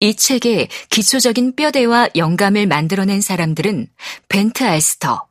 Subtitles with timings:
[0.00, 3.88] 이 책의 기초적인 뼈대와 영감을 만들어낸 사람들은
[4.28, 5.26] 벤트 알스터,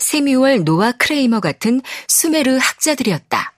[0.00, 3.54] 새뮤얼 노아 크레이머 같은 수메르 학자들이었다.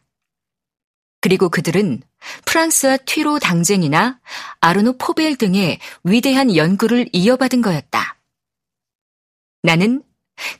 [1.23, 2.03] 그리고 그들은
[2.45, 4.21] 프랑수아 튀로 당쟁이나
[4.61, 8.19] 아르노 포벨 등의 위대한 연구를 이어받은 거였다.
[9.63, 10.03] 나는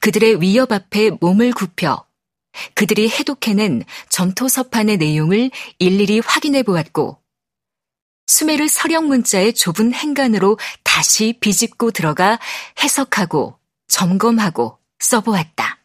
[0.01, 2.07] 그들의 위업 앞에 몸을 굽혀
[2.75, 7.20] 그들이 해독해낸 점토 서판의 내용을 일일이 확인해 보았고
[8.31, 12.39] 수메르 서령 문자의 좁은 행간으로 다시 비집고 들어가
[12.81, 15.81] 해석하고 점검하고 써보았다.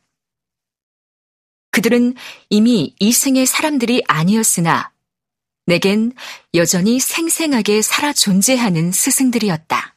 [1.71, 2.13] 그들은
[2.51, 4.91] 이미 이승의 사람들이 아니었으나
[5.65, 6.13] 내겐
[6.53, 9.95] 여전히 생생하게 살아 존재하는 스승들이었다.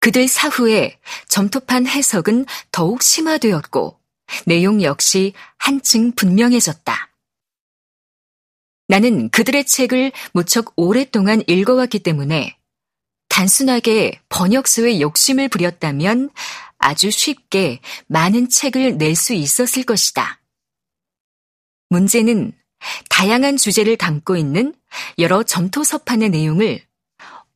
[0.00, 3.98] 그들 사후에 점토판 해석은 더욱 심화되었고
[4.44, 7.13] 내용 역시 한층 분명해졌다.
[8.88, 12.56] 나는 그들의 책을 무척 오랫동안 읽어왔기 때문에
[13.28, 16.30] 단순하게 번역수에 욕심을 부렸다면
[16.78, 20.40] 아주 쉽게 많은 책을 낼 수 있었을 것이다.
[21.88, 22.52] 문제는
[23.08, 24.74] 다양한 주제를 담고 있는
[25.18, 26.82] 여러 점토 서판의 내용을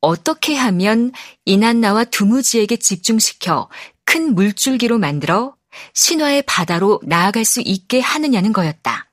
[0.01, 1.11] 어떻게 하면
[1.45, 3.69] 이난나와 두무지에게 집중시켜
[4.05, 5.55] 큰 물줄기로 만들어
[5.93, 9.08] 신화의 바다로 나아갈 수 있게 하느냐는 거였다.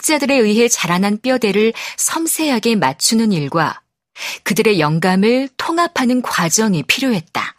[0.00, 3.82] 학자들에 의해 자라난 뼈대를 섬세하게 맞추는 일과
[4.44, 7.54] 그들의 영감을 통합하는 과정이 필요했다.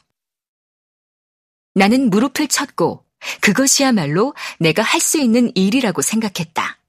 [1.75, 3.06] 나는 무릎을 쳤고
[3.42, 6.80] 그것이야말로 내가 할 수 있는 일이라고 생각했다.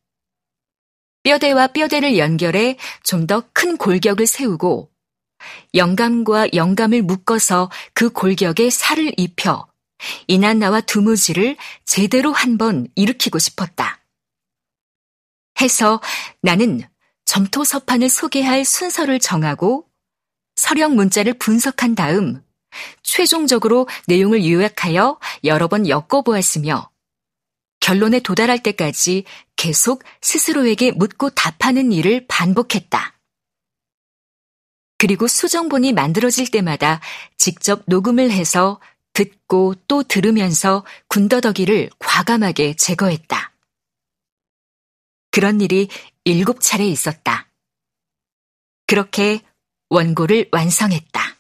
[1.23, 4.91] 뼈대와 뼈대를 연결해 좀 더 큰 골격을 세우고
[5.75, 9.67] 영감과 영감을 묶어서 그 골격에 살을 입혀
[10.29, 14.02] 이난나와 두무지를 제대로 한번 일으키고 싶었다.
[15.63, 16.01] 해서
[16.43, 16.83] 나는
[17.25, 19.87] 점토 서판을 소개할 순서를 정하고
[20.57, 22.43] 서령 문자를 분석한 다음
[23.03, 26.91] 최종적으로 내용을 요약하여 여러 번 엮어보았으며
[27.81, 29.25] 결론에 도달할 때까지
[29.57, 33.19] 계속 스스로에게 묻고 답하는 일을 반복했다.
[34.99, 37.01] 그리고 수정본이 만들어질 때마다
[37.37, 38.81] 직접 녹음을 해서
[39.15, 43.52] 듣고 또 들으면서 군더더기를 과감하게 제거했다.
[45.33, 45.89] 그런 일이
[46.25, 47.49] 일곱 차례 있었다.
[48.87, 49.41] 그렇게
[49.91, 51.32] 원고를 완성했다.